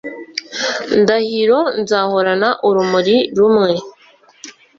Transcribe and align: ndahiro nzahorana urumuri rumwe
ndahiro 1.01 1.59
nzahorana 1.81 2.49
urumuri 2.67 3.17
rumwe 3.37 3.71